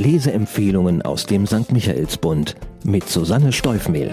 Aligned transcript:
Leseempfehlungen 0.00 1.02
aus 1.02 1.26
dem 1.26 1.46
St. 1.46 1.72
Michaelsbund 1.72 2.56
mit 2.84 3.06
Susanne 3.06 3.52
Steufmehl. 3.52 4.10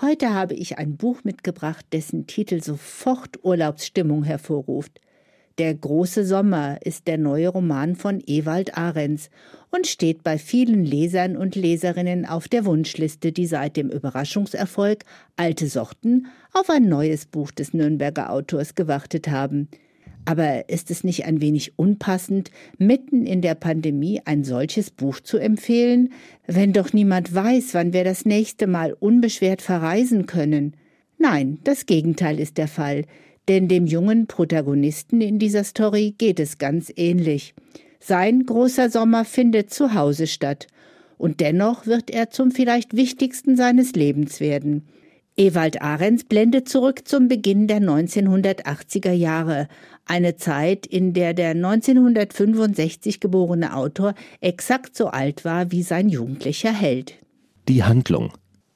Heute 0.00 0.32
habe 0.32 0.54
ich 0.54 0.78
ein 0.78 0.96
Buch 0.96 1.24
mitgebracht, 1.24 1.84
dessen 1.92 2.28
Titel 2.28 2.62
sofort 2.62 3.42
Urlaubsstimmung 3.42 4.22
hervorruft. 4.22 5.00
Der 5.58 5.74
große 5.74 6.24
Sommer 6.24 6.78
ist 6.84 7.08
der 7.08 7.18
neue 7.18 7.48
Roman 7.48 7.96
von 7.96 8.22
Ewald 8.24 8.78
Ahrens 8.78 9.30
und 9.72 9.88
steht 9.88 10.22
bei 10.22 10.38
vielen 10.38 10.84
Lesern 10.84 11.36
und 11.36 11.56
Leserinnen 11.56 12.24
auf 12.24 12.46
der 12.46 12.64
Wunschliste, 12.64 13.32
die 13.32 13.46
seit 13.46 13.76
dem 13.76 13.90
Überraschungserfolg 13.90 15.04
Alte 15.34 15.66
Sorten 15.66 16.28
auf 16.52 16.70
ein 16.70 16.88
neues 16.88 17.26
Buch 17.26 17.50
des 17.50 17.74
Nürnberger 17.74 18.30
Autors 18.30 18.76
gewartet 18.76 19.26
haben. 19.26 19.68
Aber 20.24 20.68
ist 20.68 20.90
es 20.90 21.02
nicht 21.02 21.24
ein 21.24 21.40
wenig 21.40 21.78
unpassend, 21.78 22.50
mitten 22.78 23.26
in 23.26 23.42
der 23.42 23.56
Pandemie 23.56 24.20
ein 24.24 24.44
solches 24.44 24.90
Buch 24.90 25.20
zu 25.20 25.38
empfehlen, 25.38 26.12
wenn 26.46 26.72
doch 26.72 26.92
niemand 26.92 27.34
weiß, 27.34 27.74
wann 27.74 27.92
wir 27.92 28.04
das 28.04 28.24
nächste 28.24 28.66
Mal 28.66 28.92
unbeschwert 28.92 29.62
verreisen 29.62 30.26
können? 30.26 30.76
Nein, 31.18 31.58
das 31.64 31.86
Gegenteil 31.86 32.38
ist 32.38 32.56
der 32.56 32.68
Fall, 32.68 33.04
denn 33.48 33.66
dem 33.66 33.86
jungen 33.86 34.26
Protagonisten 34.28 35.20
in 35.20 35.38
dieser 35.38 35.64
Story 35.64 36.14
geht 36.16 36.38
es 36.38 36.58
ganz 36.58 36.92
ähnlich. 36.94 37.54
Sein 37.98 38.46
großer 38.46 38.90
Sommer 38.90 39.24
findet 39.24 39.72
zu 39.72 39.94
Hause 39.94 40.26
statt, 40.26 40.66
und 41.18 41.38
dennoch 41.38 41.86
wird 41.86 42.10
er 42.10 42.30
zum 42.30 42.50
vielleicht 42.50 42.96
wichtigsten 42.96 43.56
seines 43.56 43.92
Lebens 43.92 44.40
werden. 44.40 44.88
Ewald 45.36 45.80
Ahrens 45.80 46.24
blendet 46.24 46.68
zurück 46.68 47.08
zum 47.08 47.26
Beginn 47.26 47.66
der 47.66 47.80
1980er 47.80 49.12
Jahre, 49.12 49.66
eine 50.04 50.36
Zeit, 50.36 50.84
in 50.86 51.14
der 51.14 51.32
der 51.32 51.50
1965 51.50 53.18
geborene 53.18 53.74
Autor 53.74 54.14
exakt 54.42 54.94
so 54.94 55.06
alt 55.06 55.46
war 55.46 55.72
wie 55.72 55.82
sein 55.82 56.10
jugendlicher 56.10 56.72
Held. 56.72 57.14
Die 57.68 57.82
Handlung. 57.82 58.32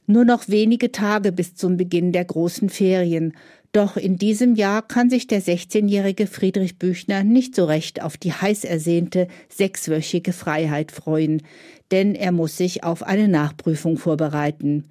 Nur 0.06 0.24
noch 0.24 0.48
wenige 0.48 0.92
Tage 0.92 1.30
bis 1.30 1.56
zum 1.56 1.76
Beginn 1.76 2.12
der 2.12 2.24
großen 2.24 2.70
Ferien, 2.70 3.34
doch 3.72 3.98
in 3.98 4.16
diesem 4.16 4.54
Jahr 4.54 4.80
kann 4.80 5.10
sich 5.10 5.26
der 5.26 5.42
16-jährige 5.42 6.26
Friedrich 6.26 6.78
Büchner 6.78 7.22
nicht 7.22 7.54
so 7.54 7.66
recht 7.66 8.00
auf 8.00 8.16
die 8.16 8.32
heiß 8.32 8.64
ersehnte 8.64 9.28
sechswöchige 9.50 10.32
Freiheit 10.32 10.90
freuen, 10.90 11.42
denn 11.90 12.14
er 12.14 12.32
muss 12.32 12.56
sich 12.56 12.82
auf 12.82 13.02
eine 13.02 13.28
Nachprüfung 13.28 13.98
vorbereiten 13.98 14.84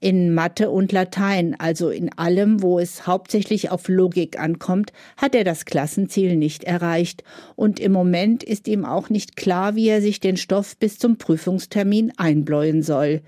in 0.00 0.32
Mathe 0.32 0.70
und 0.70 0.92
Latein, 0.92 1.54
also 1.58 1.90
in 1.90 2.10
allem, 2.16 2.62
wo 2.62 2.78
es 2.78 3.06
hauptsächlich 3.06 3.70
auf 3.70 3.88
Logik 3.88 4.40
ankommt, 4.40 4.92
hat 5.18 5.34
er 5.34 5.44
das 5.44 5.66
Klassenziel 5.66 6.36
nicht 6.36 6.64
erreicht, 6.64 7.22
und 7.54 7.78
im 7.78 7.92
Moment 7.92 8.42
ist 8.42 8.66
ihm 8.66 8.86
auch 8.86 9.10
nicht 9.10 9.36
klar, 9.36 9.76
wie 9.76 9.88
er 9.88 10.00
sich 10.00 10.18
den 10.18 10.38
Stoff 10.38 10.76
bis 10.78 10.98
zum 10.98 11.18
Prüfungstermin 11.18 12.12
einbläuen 12.16 12.82
soll. 12.82 13.20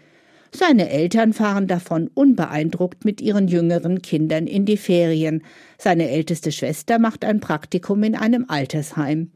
Seine 0.55 0.89
Eltern 0.89 1.33
fahren 1.33 1.67
davon 1.67 2.11
unbeeindruckt 2.13 3.05
mit 3.05 3.21
ihren 3.21 3.49
jüngeren 3.49 4.03
Kindern 4.03 4.47
in 4.47 4.65
die 4.65 4.77
Ferien. 4.77 5.43
Seine 5.79 6.11
älteste 6.11 6.53
Schwester 6.53 6.99
macht 6.99 7.25
ein 7.25 7.41
Praktikum 7.41 8.03
in 8.03 8.15
einem 8.15 8.47
Altersheim. 8.49 9.31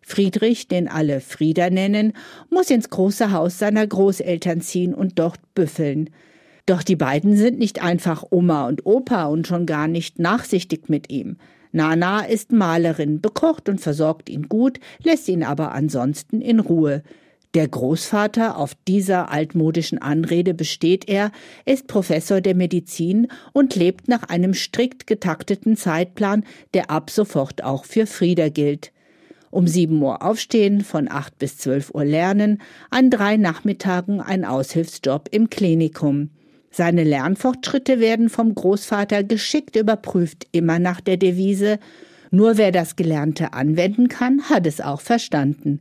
Friedrich, 0.00 0.68
den 0.68 0.88
alle 0.88 1.20
Frieder 1.20 1.70
nennen, 1.70 2.12
muss 2.50 2.70
ins 2.70 2.90
große 2.90 3.32
Haus 3.32 3.58
seiner 3.58 3.86
Großeltern 3.86 4.60
ziehen 4.60 4.94
und 4.94 5.18
dort 5.18 5.40
büffeln. 5.54 6.10
Doch 6.66 6.82
die 6.82 6.96
beiden 6.96 7.36
sind 7.36 7.58
nicht 7.58 7.82
einfach 7.82 8.24
Oma 8.30 8.66
und 8.66 8.86
Opa 8.86 9.26
und 9.26 9.46
schon 9.46 9.66
gar 9.66 9.86
nicht 9.86 10.18
nachsichtig 10.18 10.88
mit 10.88 11.10
ihm. 11.10 11.36
Nana 11.72 12.24
ist 12.24 12.52
Malerin, 12.52 13.20
bekocht 13.20 13.68
und 13.68 13.80
versorgt 13.80 14.30
ihn 14.30 14.48
gut, 14.48 14.78
lässt 15.02 15.28
ihn 15.28 15.42
aber 15.42 15.72
ansonsten 15.72 16.40
in 16.40 16.60
Ruhe. 16.60 17.02
Der 17.54 17.68
Großvater, 17.68 18.56
auf 18.56 18.74
dieser 18.88 19.30
altmodischen 19.30 19.98
Anrede 19.98 20.54
besteht 20.54 21.08
er, 21.08 21.30
ist 21.64 21.86
Professor 21.86 22.40
der 22.40 22.54
Medizin 22.54 23.28
und 23.52 23.76
lebt 23.76 24.08
nach 24.08 24.24
einem 24.24 24.54
strikt 24.54 25.06
getakteten 25.06 25.76
Zeitplan, 25.76 26.44
der 26.74 26.90
ab 26.90 27.10
sofort 27.10 27.62
auch 27.62 27.84
für 27.84 28.06
Frieder 28.06 28.50
gilt. 28.50 28.92
Um 29.50 29.68
sieben 29.68 30.02
Uhr 30.02 30.22
aufstehen, 30.22 30.80
von 30.80 31.08
acht 31.08 31.38
bis 31.38 31.58
zwölf 31.58 31.94
Uhr 31.94 32.04
lernen, 32.04 32.60
an 32.90 33.10
drei 33.10 33.36
Nachmittagen 33.36 34.20
ein 34.20 34.44
Aushilfsjob 34.44 35.28
im 35.30 35.48
Klinikum. 35.48 36.30
Seine 36.76 37.04
Lernfortschritte 37.04 38.00
werden 38.00 38.28
vom 38.28 38.52
Großvater 38.52 39.22
geschickt 39.22 39.76
überprüft, 39.76 40.48
immer 40.50 40.80
nach 40.80 41.00
der 41.00 41.16
Devise 41.16 41.78
Nur 42.32 42.56
wer 42.56 42.72
das 42.72 42.96
Gelernte 42.96 43.52
anwenden 43.52 44.08
kann, 44.08 44.50
hat 44.50 44.66
es 44.66 44.80
auch 44.80 45.00
verstanden. 45.00 45.80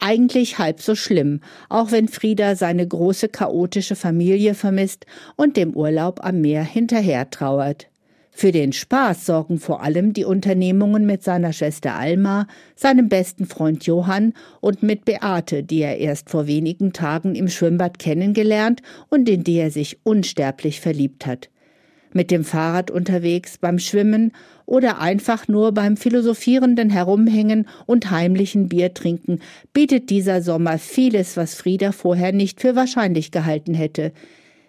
Eigentlich 0.00 0.58
halb 0.58 0.80
so 0.80 0.96
schlimm, 0.96 1.42
auch 1.68 1.92
wenn 1.92 2.08
Frieda 2.08 2.56
seine 2.56 2.84
große 2.84 3.28
chaotische 3.28 3.94
Familie 3.94 4.54
vermisst 4.54 5.06
und 5.36 5.56
dem 5.56 5.76
Urlaub 5.76 6.24
am 6.24 6.40
Meer 6.40 6.64
hinterher 6.64 7.30
trauert. 7.30 7.86
Für 8.34 8.50
den 8.50 8.72
Spaß 8.72 9.26
sorgen 9.26 9.60
vor 9.60 9.82
allem 9.82 10.14
die 10.14 10.24
Unternehmungen 10.24 11.04
mit 11.04 11.22
seiner 11.22 11.52
Schwester 11.52 11.94
Alma, 11.94 12.46
seinem 12.74 13.10
besten 13.10 13.46
Freund 13.46 13.84
Johann 13.84 14.32
und 14.60 14.82
mit 14.82 15.04
Beate, 15.04 15.62
die 15.62 15.82
er 15.82 15.98
erst 15.98 16.30
vor 16.30 16.46
wenigen 16.46 16.94
Tagen 16.94 17.34
im 17.34 17.48
Schwimmbad 17.48 17.98
kennengelernt 17.98 18.80
und 19.10 19.28
in 19.28 19.44
die 19.44 19.58
er 19.58 19.70
sich 19.70 19.98
unsterblich 20.02 20.80
verliebt 20.80 21.26
hat. 21.26 21.50
Mit 22.14 22.30
dem 22.30 22.44
Fahrrad 22.44 22.90
unterwegs, 22.90 23.58
beim 23.58 23.78
Schwimmen 23.78 24.32
oder 24.66 24.98
einfach 24.98 25.46
nur 25.46 25.72
beim 25.72 25.96
philosophierenden 25.96 26.90
Herumhängen 26.90 27.68
und 27.86 28.10
heimlichen 28.10 28.68
Bier 28.68 28.94
trinken 28.94 29.40
bietet 29.74 30.08
dieser 30.10 30.42
Sommer 30.42 30.78
vieles, 30.78 31.36
was 31.36 31.54
Frieda 31.54 31.92
vorher 31.92 32.32
nicht 32.32 32.60
für 32.60 32.76
wahrscheinlich 32.76 33.30
gehalten 33.30 33.74
hätte. 33.74 34.12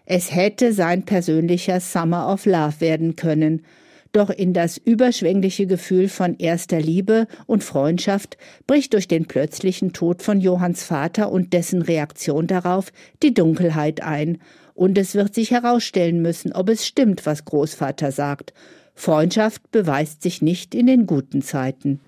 Es 0.06 0.34
hätte 0.36 0.74
sein 0.74 1.04
persönlicher 1.04 1.80
Summer 1.80 2.32
of 2.32 2.46
Love 2.46 2.80
werden 2.80 3.16
können, 3.16 3.66
doch 4.12 4.30
in 4.30 4.54
das 4.54 4.78
überschwängliche 4.78 5.66
Gefühl 5.66 6.08
von 6.08 6.36
erster 6.38 6.80
Liebe 6.80 7.28
und 7.48 7.64
Freundschaft 7.64 8.38
bricht 8.68 8.94
durch 8.94 9.08
den 9.08 9.26
plötzlichen 9.26 9.92
Tod 9.92 10.22
von 10.22 10.40
Johanns 10.40 10.84
Vater 10.84 11.32
und 11.32 11.52
dessen 11.54 11.82
Reaktion 11.82 12.48
darauf 12.48 12.92
die 13.24 13.34
Dunkelheit 13.34 14.02
ein, 14.02 14.40
und 14.76 14.98
es 14.98 15.14
wird 15.14 15.36
sich 15.36 15.52
herausstellen 15.52 16.22
müssen, 16.22 16.52
ob 16.52 16.68
es 16.70 16.88
stimmt, 16.88 17.28
was 17.28 17.46
Großvater 17.46 18.12
sagt. 18.12 18.54
Freundschaft 18.96 19.72
beweist 19.72 20.24
sich 20.24 20.42
nicht 20.42 20.74
in 20.74 20.88
den 20.88 21.06
guten 21.06 21.44
Zeiten. 21.44 22.00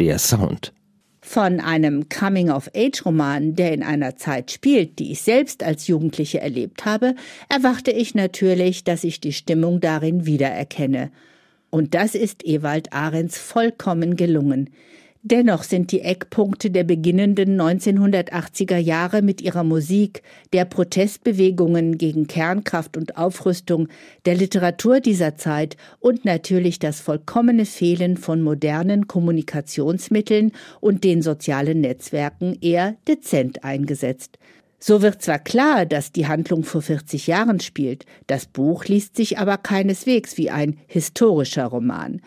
Der 0.00 0.18
Sound. 0.18 0.72
Von 1.24 1.60
einem 1.60 2.08
Coming-of-Age-Roman, 2.08 3.54
der 3.54 3.72
in 3.72 3.84
einer 3.84 4.16
Zeit 4.16 4.50
spielt, 4.50 4.98
die 4.98 5.12
ich 5.12 5.22
selbst 5.22 5.62
als 5.62 5.86
Jugendliche 5.86 6.40
erlebt 6.40 6.84
habe, 6.84 7.14
erwarte 7.48 7.92
ich 7.92 8.16
natürlich, 8.16 8.82
dass 8.82 9.04
ich 9.04 9.20
die 9.20 9.32
Stimmung 9.32 9.80
darin 9.80 10.26
wiedererkenne. 10.26 11.12
Und 11.70 11.94
das 11.94 12.16
ist 12.16 12.44
Ewald 12.44 12.92
Ahrens 12.92 13.38
vollkommen 13.38 14.16
gelungen. 14.16 14.70
Dennoch 15.24 15.62
sind 15.62 15.92
die 15.92 16.00
Eckpunkte 16.00 16.72
der 16.72 16.82
beginnenden 16.82 17.60
1980er 17.60 18.76
Jahre 18.76 19.22
mit 19.22 19.40
ihrer 19.40 19.62
Musik, 19.62 20.24
der 20.52 20.64
Protestbewegungen 20.64 21.96
gegen 21.96 22.26
Kernkraft 22.26 22.96
und 22.96 23.16
Aufrüstung, 23.16 23.86
der 24.24 24.34
Literatur 24.34 24.98
dieser 24.98 25.36
Zeit 25.36 25.76
und 26.00 26.24
natürlich 26.24 26.80
das 26.80 26.98
vollkommene 26.98 27.66
Fehlen 27.66 28.16
von 28.16 28.42
modernen 28.42 29.06
Kommunikationsmitteln 29.06 30.50
und 30.80 31.04
den 31.04 31.22
sozialen 31.22 31.80
Netzwerken 31.80 32.58
eher 32.60 32.96
dezent 33.06 33.62
eingesetzt. 33.62 34.38
So 34.80 35.02
wird 35.02 35.22
zwar 35.22 35.38
klar, 35.38 35.86
dass 35.86 36.10
die 36.10 36.26
Handlung 36.26 36.64
vor 36.64 36.82
40 36.82 37.28
Jahren 37.28 37.60
spielt, 37.60 38.06
das 38.26 38.46
Buch 38.46 38.86
liest 38.86 39.14
sich 39.14 39.38
aber 39.38 39.56
keineswegs 39.56 40.36
wie 40.36 40.50
ein 40.50 40.78
historischer 40.88 41.66
Roman. 41.66 42.20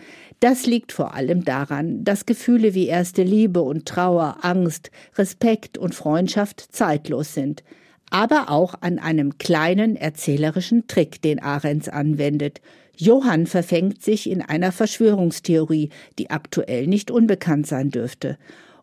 Das 0.46 0.68
liegt 0.68 0.92
vor 0.92 1.16
allem 1.16 1.44
daran, 1.44 2.04
dass 2.04 2.28
Gefühle 2.28 2.76
wie 2.76 2.86
erste 2.86 3.24
Liebe 3.24 3.64
und 3.64 3.88
Trauer, 3.88 4.38
Angst, 4.42 4.92
Respekt 5.16 5.76
und 5.76 5.96
Freundschaft 5.96 6.68
zeitlos 6.70 7.34
sind, 7.34 7.64
aber 8.12 8.52
auch 8.52 8.76
an 8.82 9.00
einem 9.00 9.40
kleinen 9.40 9.96
erzählerischen 9.96 10.86
Trick, 10.86 11.20
den 11.24 11.42
Ahrens 11.42 11.90
anwendet. 11.90 12.62
Johann 12.96 13.48
verfängt 13.48 14.04
sich 14.04 14.30
in 14.30 14.44
einer 14.44 14.72
Verschwörungstheorie, 14.72 15.90
die 16.20 16.30
aktuell 16.30 16.86
nicht 16.86 17.10
unbekannt 17.10 17.66
sein 17.66 17.90
dürfte. 17.90 18.38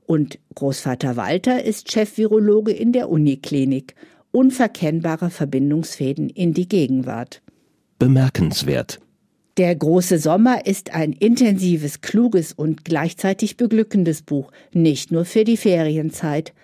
Und 0.05 0.41
Großvater 0.57 1.15
Walter 1.15 1.63
ist 1.63 1.93
Chefvirologe 1.93 2.73
in 2.73 2.91
der 2.91 3.09
Uniklinik. 3.09 3.95
Unverkennbare 4.33 5.31
Verbindungsfäden 5.31 6.29
in 6.29 6.55
die 6.55 6.67
Gegenwart. 6.67 7.41
Bemerkenswert. 8.01 8.99
Der 9.59 9.75
große 9.75 10.19
Sommer 10.19 10.65
ist 10.65 10.95
ein 10.95 11.13
intensives, 11.13 12.01
kluges 12.01 12.55
und 12.55 12.87
gleichzeitig 12.87 13.59
beglückendes 13.59 14.23
Buch, 14.23 14.51
nicht 14.73 15.13
nur 15.13 15.27
für 15.27 15.45
die 15.45 15.59
Ferienzeit. 15.59 16.55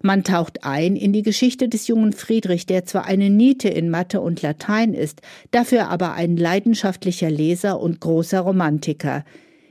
Man 0.00 0.24
taucht 0.24 0.64
ein 0.64 0.96
in 0.96 1.12
die 1.12 1.22
Geschichte 1.22 1.68
des 1.68 1.88
jungen 1.88 2.14
Friedrich, 2.14 2.64
der 2.64 2.86
zwar 2.86 3.04
eine 3.04 3.28
Niete 3.28 3.68
in 3.68 3.90
Mathe 3.90 4.22
und 4.22 4.40
Latein 4.40 4.94
ist, 4.94 5.20
dafür 5.50 5.88
aber 5.88 6.14
ein 6.14 6.38
leidenschaftlicher 6.38 7.30
Leser 7.30 7.80
und 7.80 8.00
großer 8.00 8.40
Romantiker. 8.40 9.26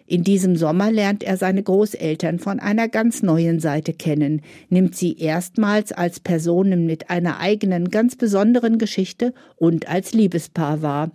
In 0.06 0.24
diesem 0.24 0.56
Sommer 0.56 0.92
lernt 0.92 1.24
er 1.24 1.38
seine 1.38 1.64
Großeltern 1.64 2.38
von 2.38 2.60
einer 2.60 2.90
ganz 2.90 3.24
neuen 3.24 3.60
Seite 3.60 3.94
kennen, 3.94 4.44
nimmt 4.70 4.96
sie 4.96 5.18
erstmals 5.18 5.94
als 5.94 6.20
Personen 6.20 6.86
mit 6.86 7.10
einer 7.10 7.40
eigenen, 7.40 7.90
ganz 7.90 8.16
besonderen 8.16 8.78
Geschichte 8.78 9.34
und 9.56 9.90
als 9.90 10.14
Liebespaar 10.14 10.84
wahr. 10.84 11.12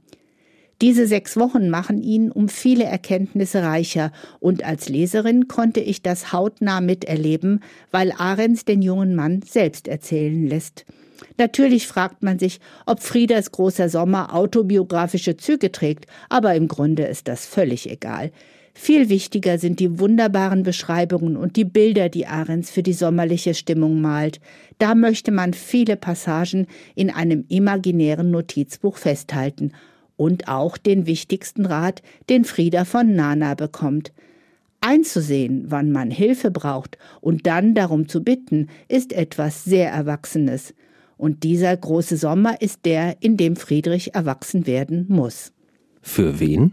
Diese 0.83 1.07
sechs 1.07 1.37
Wochen 1.37 1.71
machen 1.71 2.03
ihn 2.03 2.33
um 2.33 2.49
viele 2.49 2.83
Erkenntnisse 2.83 3.63
reicher, 3.63 4.11
und 4.41 4.65
als 4.65 4.89
Leserin 4.89 5.47
konnte 5.47 5.79
ich 5.79 6.03
das 6.03 6.33
hautnah 6.33 6.81
miterleben, 6.81 7.61
weil 7.93 8.11
Ahrens 8.11 8.65
den 8.65 8.83
jungen 8.83 9.15
Mann 9.15 9.43
selbst 9.43 9.87
erzählen 9.87 10.45
lässt. 10.45 10.85
Natürlich 11.39 11.87
fragt 11.87 12.25
man 12.25 12.41
sich, 12.41 12.59
ob 12.85 13.01
Friedas 13.01 13.53
großer 13.53 13.89
Sommer 13.89 14.35
autobiografische 14.35 15.37
Züge 15.37 15.71
trägt, 15.71 16.07
aber 16.29 16.57
im 16.57 16.67
Grunde 16.67 17.05
ist 17.05 17.29
das 17.29 17.47
völlig 17.47 17.89
egal. 17.89 18.33
Viel 18.75 19.09
wichtiger 19.09 19.59
sind 19.59 19.79
die 19.79 20.01
wunderbaren 20.01 20.65
Beschreibungen 20.65 21.37
und 21.37 21.55
die 21.55 21.65
Bilder, 21.65 22.09
die 22.09 22.27
Ahrens 22.27 22.73
für 22.73 22.83
die 22.83 22.93
sommerliche 22.93 23.55
Stimmung 23.55 24.01
malt. 24.01 24.41
Da 24.79 24.97
möchte 24.97 25.31
man 25.31 25.55
viele 25.55 25.97
Passagen 25.97 26.67
in 26.97 27.11
einem 27.11 27.45
imaginären 27.49 28.33
Notizbuch 28.33 28.97
festhalten 28.97 29.73
und 30.23 30.47
auch 30.47 30.77
den 30.79 31.07
wichtigsten 31.07 31.67
Rat, 31.67 32.01
den 32.31 32.45
Frieda 32.45 32.85
von 32.85 33.17
Nana 33.17 33.55
bekommt. 33.55 34.13
Einzusehen, 34.81 35.65
wann 35.67 35.91
man 35.91 36.13
Hilfe 36.13 36.53
braucht 36.53 36.97
und 37.21 37.49
dann 37.49 37.75
darum 37.75 38.07
zu 38.07 38.23
bitten, 38.23 38.69
ist 38.87 39.13
etwas 39.13 39.65
sehr 39.65 39.91
Erwachsenes. 39.91 40.75
Und 41.17 41.43
dieser 41.43 41.77
große 41.77 42.17
Sommer 42.17 42.63
ist 42.63 42.85
der, 42.85 43.17
in 43.19 43.37
dem 43.37 43.57
Friedrich 43.57 44.15
erwachsen 44.15 44.69
werden 44.69 45.07
muss. 45.09 45.53
Für 46.03 46.39
wen? 46.39 46.71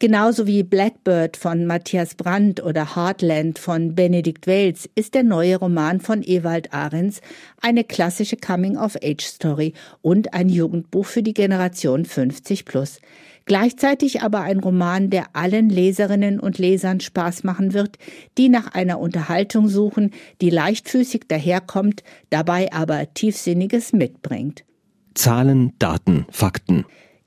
Genauso 0.00 0.46
wie 0.46 0.62
Blackbird 0.62 1.36
von 1.36 1.66
Matthias 1.66 2.14
Brandt 2.14 2.62
oder 2.62 2.94
Heartland 2.94 3.58
von 3.58 3.96
Benedikt 3.96 4.46
Welz 4.46 4.88
ist 4.94 5.14
der 5.14 5.24
neue 5.24 5.56
Roman 5.56 5.98
von 5.98 6.22
Ewald 6.22 6.72
Ahrens 6.72 7.20
eine 7.60 7.82
klassische 7.82 8.36
Coming-of-Age-Story 8.36 9.72
und 10.00 10.34
ein 10.34 10.50
Jugendbuch 10.50 11.04
für 11.04 11.24
die 11.24 11.34
Generation 11.34 12.04
50 12.04 12.64
plus. 12.64 13.00
Gleichzeitig 13.44 14.22
aber 14.22 14.42
ein 14.42 14.60
Roman, 14.60 15.10
der 15.10 15.34
allen 15.34 15.68
Leserinnen 15.68 16.38
und 16.38 16.58
Lesern 16.58 17.00
Spaß 17.00 17.42
machen 17.42 17.74
wird, 17.74 17.98
die 18.36 18.48
nach 18.48 18.74
einer 18.74 19.00
Unterhaltung 19.00 19.66
suchen, 19.66 20.12
die 20.40 20.50
leichtfüßig 20.50 21.22
daherkommt, 21.26 22.04
dabei 22.30 22.72
aber 22.72 23.12
Tiefsinniges 23.14 23.92
mitbringt. 23.92 24.64
Zahlen, 25.14 25.72
Daten, 25.80 26.24
Fakten. 26.30 26.84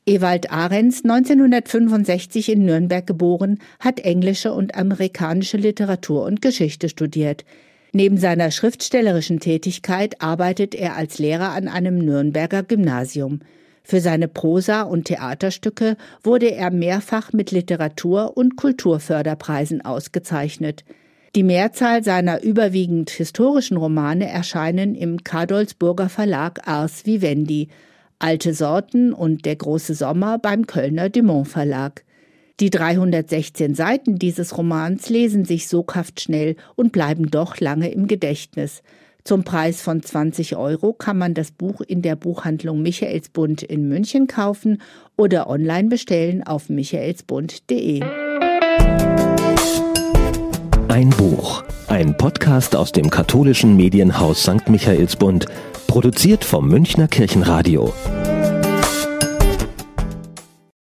Ewald 0.08 0.52
Ahrens, 0.52 1.04
1965 1.04 2.50
in 2.50 2.66
Nürnberg 2.66 3.06
geboren, 3.06 3.60
hat 3.80 4.00
englische 4.00 4.52
und 4.52 4.76
amerikanische 4.76 5.58
Literatur 5.58 6.24
und 6.24 6.42
Geschichte 6.42 6.90
studiert. 6.90 7.46
Neben 7.94 8.18
seiner 8.18 8.52
schriftstellerischen 8.52 9.40
Tätigkeit 9.40 10.22
arbeitet 10.22 10.74
er 10.74 10.96
als 10.96 11.20
Lehrer 11.20 11.52
an 11.52 11.68
einem 11.68 12.00
Nürnberger 12.00 12.64
Gymnasium. 12.64 13.42
Für 13.84 14.00
seine 14.00 14.28
Prosa 14.28 14.84
und 14.84 15.06
Theaterstücke 15.06 15.98
wurde 16.24 16.52
er 16.52 16.72
mehrfach 16.72 17.34
mit 17.34 17.52
Literatur- 17.52 18.38
und 18.38 18.56
Kulturförderpreisen 18.56 19.84
ausgezeichnet. 19.84 20.84
Die 21.36 21.44
Mehrzahl 21.44 22.04
seiner 22.04 22.42
überwiegend 22.42 23.10
historischen 23.10 23.78
Romane 23.78 24.28
erscheinen 24.30 24.96
im 24.96 25.24
Kadolsburger 25.24 26.10
Verlag 26.10 26.68
Ars 26.68 27.06
Vivendi. 27.06 27.70
Alte 28.24 28.54
Sorten 28.54 29.14
und 29.14 29.46
Der 29.46 29.56
große 29.56 29.96
Sommer 29.96 30.38
beim 30.38 30.68
Kölner 30.68 31.10
Dumont 31.10 31.48
Verlag. 31.48 32.04
Die 32.60 32.70
316 32.70 33.74
Seiten 33.74 34.20
dieses 34.20 34.56
Romans 34.60 35.10
lesen 35.10 35.44
sich 35.44 35.68
soghaft 35.68 36.22
schnell 36.22 36.56
und 36.76 36.92
bleiben 36.92 37.32
doch 37.32 37.60
lange 37.60 37.90
im 37.90 38.06
Gedächtnis. 38.06 38.84
Zum 39.24 39.44
Preis 39.44 39.82
von 39.82 40.04
20 40.04 40.56
Euro 40.56 40.94
kann 40.94 41.18
man 41.18 41.34
das 41.34 41.50
Buch 41.50 41.82
in 41.82 42.04
der 42.04 42.16
Buchhandlung 42.16 42.84
Michaelsbund 42.84 43.64
in 43.64 43.88
München 43.88 44.28
kaufen 44.28 44.84
oder 45.18 45.50
online 45.50 45.90
bestellen 45.90 46.44
auf 46.44 46.70
michaelsbund.de. 46.70 48.02
Ein 50.90 51.10
Buch, 51.10 51.64
ein 51.92 52.16
Podcast 52.16 52.74
aus 52.78 52.94
dem 52.94 53.10
katholischen 53.10 53.76
Medienhaus 53.76 54.44
St. 54.44 54.70
Michaelsbund 54.70 55.48
Produziert 55.88 56.46
vom 56.46 56.70
Münchner 56.70 57.10
Kirchenradio. 57.10 57.94